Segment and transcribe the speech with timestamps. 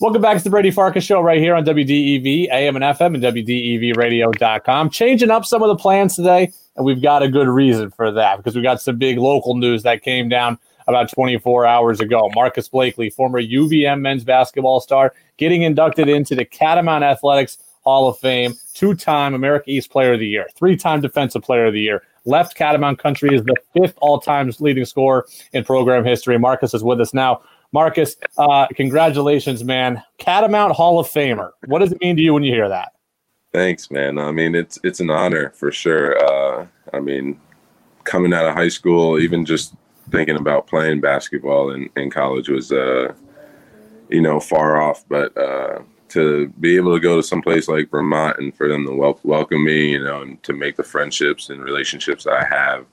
[0.00, 3.22] Welcome back to the Brady Farkas Show right here on WDEV, AM and FM, and
[3.22, 4.88] WDEVradio.com.
[4.88, 8.38] Changing up some of the plans today, and we've got a good reason for that
[8.38, 10.58] because we got some big local news that came down
[10.88, 12.30] about 24 hours ago.
[12.34, 18.18] Marqus Blakely, former UVM men's basketball star, getting inducted into the Catamount Athletics Hall of
[18.18, 21.80] Fame, two time America East Player of the Year, three time Defensive Player of the
[21.82, 22.02] Year.
[22.24, 26.38] Left Catamount Country is the fifth all time leading scorer in program history.
[26.38, 27.42] Marqus is with us now.
[27.74, 30.02] Marqus, uh, congratulations, man.
[30.18, 31.52] Catamount Hall of Famer.
[31.66, 32.92] What does it mean to you when you hear that?
[33.52, 34.18] Thanks, man.
[34.18, 36.18] I mean, it's it's an honor for sure.
[36.24, 37.40] Uh, I mean,
[38.04, 39.74] coming out of high school, even just
[40.10, 43.12] thinking about playing basketball in, in college was, uh,
[44.08, 45.04] you know, far off.
[45.08, 45.80] But uh,
[46.10, 49.20] to be able to go to some place like Vermont and for them to wel-
[49.22, 52.86] welcome me, you know, and to make the friendships and relationships I have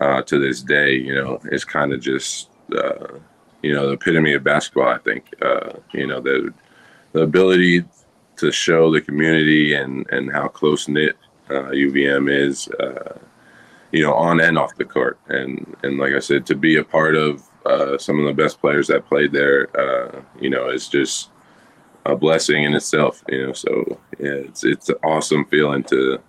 [0.00, 3.18] uh, to this day, you know, it's kind of just uh,
[3.62, 4.88] you know the epitome of basketball.
[4.88, 6.52] I think uh, you know the
[7.12, 7.84] the ability
[8.36, 11.16] to show the community and and how close knit
[11.50, 13.18] uh, UVM is, uh,
[13.92, 16.84] you know, on and off the court, and and like I said, to be a
[16.84, 20.88] part of uh, some of the best players that played there, uh, you know, is
[20.88, 21.30] just
[22.06, 23.22] a blessing in itself.
[23.28, 26.20] You know, so yeah, it's it's an awesome feeling to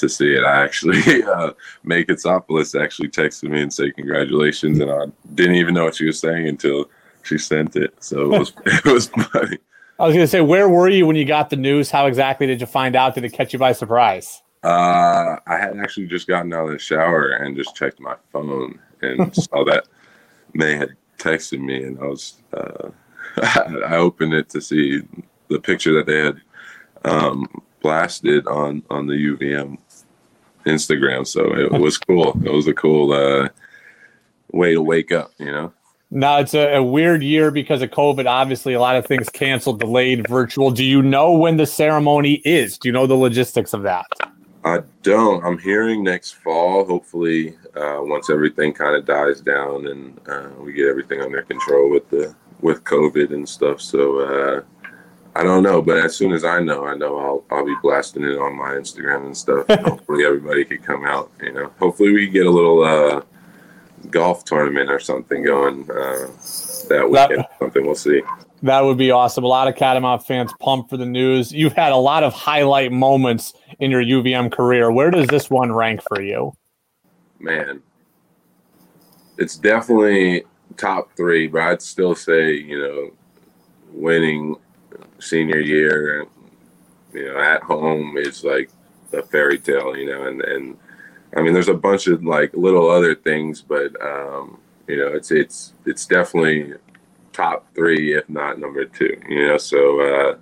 [0.00, 0.44] to see it.
[0.44, 1.52] I actually, uh,
[1.84, 6.06] May Katsopoulos actually texted me and said congratulations, and I didn't even know what she
[6.06, 6.90] was saying until
[7.22, 7.94] she sent it.
[8.02, 9.58] So it was it was funny.
[9.98, 11.90] I was going to say, where were you when you got the news?
[11.90, 13.14] How exactly did you find out?
[13.14, 14.42] Did it catch you by surprise?
[14.62, 18.78] Uh, I had actually just gotten out of the shower and just checked my phone
[19.02, 19.88] and saw that
[20.54, 22.90] May had texted me, and I was uh,
[23.36, 25.02] I opened it to see
[25.48, 26.40] the picture that they had
[27.04, 27.46] um,
[27.80, 29.78] blasted on on the UVM
[30.66, 31.26] Instagram.
[31.26, 32.38] So it was cool.
[32.44, 33.48] It was a cool uh,
[34.52, 35.72] way to wake up, you know.
[36.12, 38.26] Now it's a, a, weird year because of COVID.
[38.26, 40.72] Obviously, a lot of things canceled, delayed, virtual.
[40.72, 42.78] Do you know when the ceremony is?
[42.78, 44.06] Do you know the logistics of that?
[44.64, 45.44] I don't.
[45.44, 46.84] I'm hearing next fall.
[46.84, 51.88] Hopefully, uh, once everything kind of dies down and uh, we get everything under control
[51.88, 53.80] with the with COVID and stuff.
[53.80, 54.62] So uh,
[55.34, 58.24] I don't know, but as soon as I know, I know I'll I'll be blasting
[58.24, 59.66] it on my Instagram and stuff.
[59.84, 61.30] hopefully, everybody can come out.
[61.40, 63.22] You know, hopefully we get a little uh,
[64.10, 66.26] golf tournament or something going uh,
[66.88, 67.40] that weekend.
[67.40, 68.22] That, something we'll see.
[68.62, 69.44] That would be awesome.
[69.44, 71.52] A lot of Catamount fans pumped for the news.
[71.52, 74.90] You've had a lot of highlight moments in your UVM career.
[74.90, 76.52] Where does this one rank for you?
[77.38, 77.82] Man,
[79.38, 80.44] it's definitely
[80.76, 83.10] top three, but I'd still say you know
[83.92, 84.56] winning
[85.20, 86.26] senior year,
[87.12, 88.70] you know, at home is like
[89.12, 90.76] a fairy tale, you know, and and
[91.36, 94.58] I mean, there's a bunch of like little other things, but um,
[94.88, 96.74] you know, it's it's it's definitely
[97.32, 99.56] top three, if not number two, you know.
[99.56, 100.38] So uh,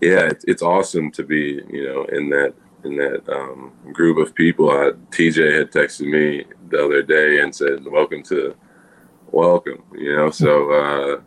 [0.00, 2.54] yeah, it's, it's awesome to be, you know, in that
[2.84, 4.70] in that um, group of people.
[4.70, 8.54] Uh, TJ had texted me the other day and said, "Welcome to,
[9.30, 10.30] welcome," you know.
[10.30, 11.20] So uh,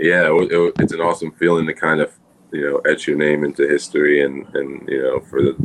[0.00, 2.12] yeah, it, it, it's an awesome feeling to kind of
[2.52, 5.56] you know etch your name into history and and you know for the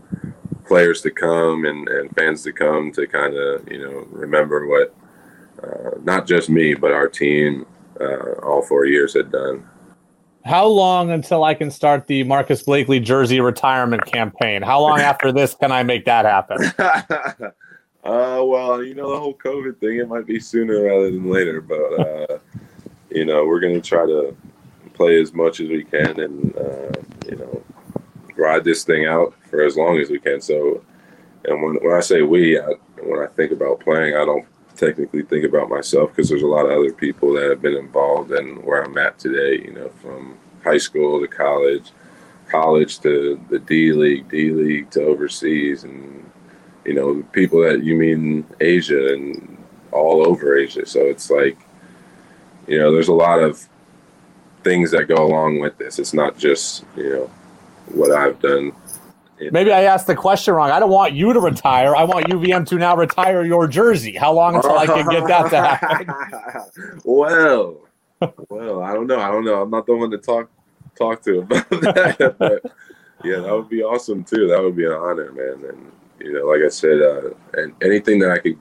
[0.66, 4.94] players to come and, and fans to come to kind of you know remember what
[5.63, 7.66] uh, not just me but our team
[8.00, 9.68] uh, all four years had done.
[10.44, 14.62] How long until I can start the Marqus Blakely jersey retirement campaign?
[14.62, 16.57] How long after this can I make that happen?
[18.03, 19.97] uh, well, you know the whole COVID thing.
[19.97, 22.40] It might be sooner rather than later, but uh,
[23.15, 24.35] you know, we're going to try to
[24.93, 26.91] play as much as we can and, uh,
[27.29, 27.63] you know,
[28.35, 30.41] ride this thing out for as long as we can.
[30.41, 30.83] So,
[31.45, 35.23] and when, when I say we, I, when I think about playing, I don't technically
[35.23, 38.61] think about myself because there's a lot of other people that have been involved in
[38.65, 41.91] where I'm at today, you know, from high school to college,
[42.49, 46.29] college to the D League, D League to overseas, and,
[46.83, 49.57] you know, people that you meet in Asia and
[49.93, 50.85] all over Asia.
[50.85, 51.57] So it's like,
[52.67, 53.67] you know, there's a lot of
[54.63, 55.99] things that go along with this.
[55.99, 57.31] It's not just, you know,
[57.93, 58.73] what I've done.
[59.51, 60.72] Maybe I asked the question wrong.
[60.72, 61.95] I don't want you to retire.
[61.95, 64.16] I want UVM to now retire your jersey.
[64.16, 67.01] How long until I can get that to happen?
[67.03, 67.81] well,
[68.49, 69.19] well, I don't know.
[69.19, 69.61] I don't know.
[69.61, 70.49] I'm not the one to talk
[70.97, 72.35] talk to about that.
[72.40, 72.63] but
[73.25, 74.47] yeah, that would be awesome too.
[74.47, 75.69] That would be an honor, man.
[75.69, 78.57] And you know, like I said, uh, and anything that I could,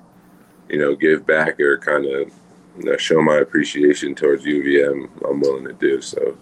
[0.69, 2.33] you know, give back or kind of
[2.79, 6.01] you know, show my appreciation towards UVM, I'm willing to do.
[6.01, 6.37] So,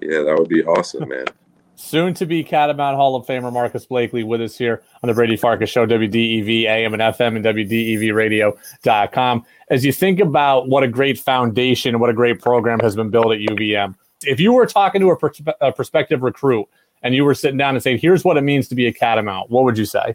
[0.00, 1.26] yeah, that would be awesome, man.
[1.76, 5.34] Soon to be Catamount Hall of Famer Marqus Blakely with us here on the Brady
[5.34, 9.46] Farkas Show, WDEV AM and FM and WDEVradio.com.
[9.70, 13.32] As you think about what a great foundation, what a great program has been built
[13.32, 13.94] at UVM,
[14.24, 16.68] if you were talking to a, pers- a prospective recruit
[17.02, 19.48] and you were sitting down and saying, "Here's what it means to be a Catamount,"
[19.48, 20.14] what would you say?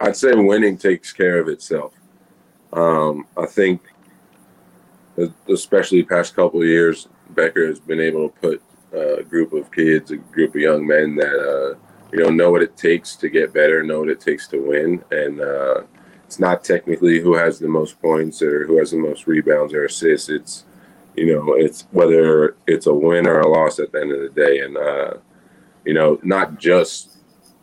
[0.00, 1.94] I'd say winning takes care of itself.
[2.72, 3.82] Um, I think,
[5.48, 8.62] especially past couple years, Becker has been able to put
[8.92, 11.78] a group of kids, a group of young men that uh,
[12.12, 15.02] you know know what it takes to get better, know what it takes to win,
[15.10, 15.82] and uh,
[16.24, 19.84] it's not technically who has the most points or who has the most rebounds or
[19.84, 20.28] assists.
[20.28, 20.64] It's
[21.16, 24.40] you know it's whether it's a win or a loss at the end of the
[24.40, 25.14] day, and uh,
[25.84, 27.18] you know not just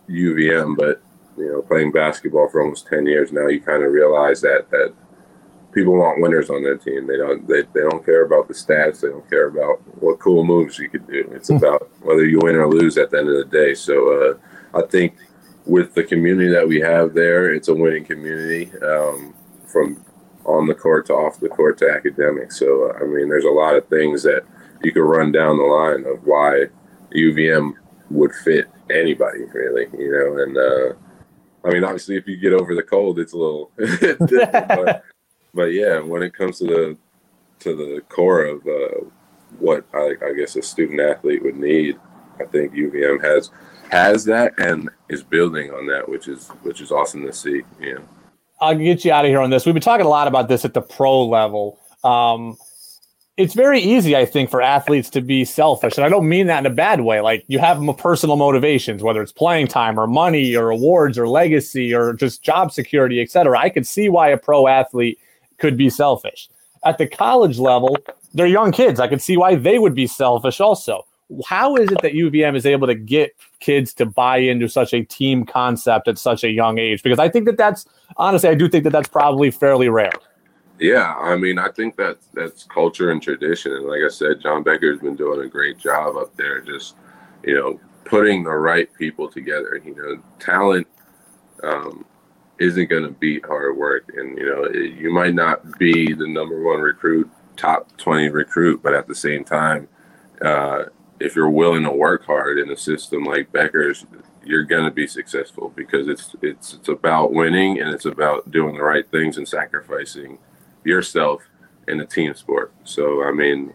[0.09, 1.01] UVM, but
[1.37, 4.93] you know playing basketball for almost ten years now, you kind of realize that that
[5.77, 7.05] people want winners on their team.
[7.05, 9.01] They don't they, they don't care about the stats.
[9.01, 11.29] They don't care about what cool moves you could do.
[11.33, 11.57] It's hmm.
[11.57, 13.75] about whether you win or lose at the end of the day.
[13.75, 13.95] So
[14.73, 15.15] uh, I think
[15.65, 19.35] with the community that we have there, it's a winning community um,
[19.67, 20.03] from
[20.45, 22.57] on the court to off the court to academics.
[22.57, 24.43] So uh, I mean, there's a lot of things that
[24.83, 26.65] you could run down the line of why
[27.13, 27.73] UVM
[28.09, 30.57] would fit anybody really, you know, and.
[30.57, 30.97] Uh,
[31.65, 35.03] I mean, obviously, if you get over the cold, it's a little but,
[35.53, 36.97] but yeah, when it comes to the
[37.59, 39.05] to the core of uh,
[39.59, 41.97] what I, I, guess a student athlete would need,
[42.39, 43.49] I think UVM has
[43.89, 47.63] has that and is building on that, which is which is awesome to see.
[47.79, 47.99] Yeah,
[48.59, 49.65] I'll get you out of here on this.
[49.65, 51.79] We've been talking a lot about this at the pro level.
[52.03, 52.57] Um,
[53.37, 55.95] it's very easy, I think, for athletes to be selfish.
[55.95, 57.21] And I don't mean that in a bad way.
[57.21, 61.93] Like you have personal motivations, whether it's playing time or money or awards or legacy
[61.93, 63.57] or just job security, et cetera.
[63.59, 65.19] I could see why a pro athlete
[65.57, 66.49] could be selfish.
[66.85, 67.97] At the college level,
[68.33, 68.99] they're young kids.
[68.99, 71.05] I could see why they would be selfish also.
[71.45, 75.03] How is it that UVM is able to get kids to buy into such a
[75.03, 77.03] team concept at such a young age?
[77.03, 80.11] Because I think that that's honestly, I do think that that's probably fairly rare.
[80.79, 83.73] Yeah, I mean, I think that that's culture and tradition.
[83.73, 86.95] And like I said, John Becker's been doing a great job up there, just
[87.43, 89.81] you know, putting the right people together.
[89.83, 90.87] You know, talent
[91.63, 92.05] um,
[92.59, 94.11] isn't going to beat hard work.
[94.15, 98.81] And, you know, it, you might not be the number one recruit, top 20 recruit,
[98.81, 99.87] but at the same time,
[100.41, 100.85] uh,
[101.19, 104.05] if you're willing to work hard in a system like Becker's,
[104.43, 108.75] you're going to be successful because it's it's it's about winning and it's about doing
[108.75, 110.37] the right things and sacrificing
[110.85, 111.41] yourself
[111.87, 112.71] in a team sport.
[112.83, 113.73] So I mean,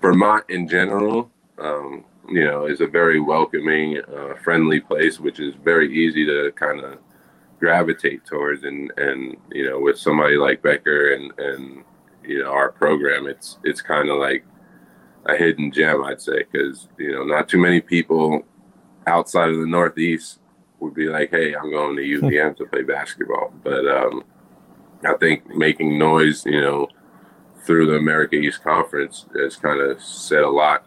[0.00, 5.54] Vermont in general, um, you know, is a very welcoming, uh, friendly place, which is
[5.54, 6.98] very easy to kind of
[7.58, 11.84] gravitate towards and and you know with somebody like Becker and and
[12.24, 14.44] you know our program it's it's kind of like
[15.26, 18.42] a hidden gem I'd say because you know not too many people
[19.06, 20.38] outside of the Northeast
[20.80, 23.52] would be like hey I'm going to UVM to play basketball.
[23.64, 24.24] But um,
[25.04, 26.88] I think making noise you know
[27.64, 30.86] through the America East Conference has kind of said a lot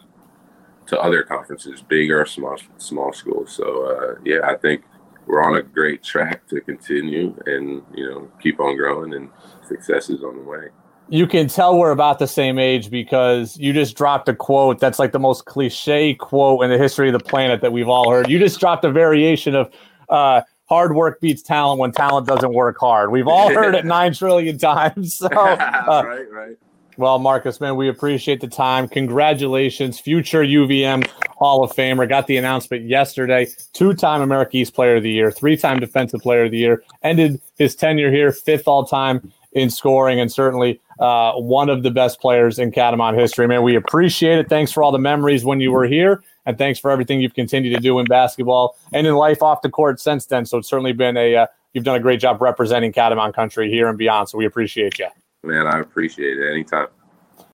[0.87, 3.51] to other conferences big or small small schools.
[3.51, 4.83] So uh, yeah I think
[5.31, 9.29] we're on a great track to continue and you know keep on growing and
[9.65, 10.67] success is on the way.
[11.07, 14.99] You can tell we're about the same age because you just dropped a quote that's
[14.99, 18.29] like the most cliche quote in the history of the planet that we've all heard.
[18.29, 19.73] You just dropped a variation of
[20.09, 23.11] uh, hard work beats talent when talent doesn't work hard.
[23.11, 26.57] We've all heard it nine trillion times so uh, right right.
[26.97, 28.89] well, Marqus, man, we appreciate the time.
[28.89, 31.09] Congratulations, future UVM
[31.41, 32.07] Hall of Famer.
[32.07, 33.47] Got the announcement yesterday.
[33.73, 36.83] Two time America East Player of the Year, three time Defensive Player of the Year.
[37.01, 41.89] Ended his tenure here, fifth all time in scoring, and certainly uh, one of the
[41.89, 43.47] best players in Catamount history.
[43.47, 44.49] Man, we appreciate it.
[44.49, 47.75] Thanks for all the memories when you were here, and thanks for everything you've continued
[47.75, 50.45] to do in basketball and in life off the court since then.
[50.45, 53.89] So it's certainly been a uh, you've done a great job representing Catamount country here
[53.89, 54.29] and beyond.
[54.29, 55.07] So we appreciate you.
[55.43, 56.87] Man, I appreciate it anytime.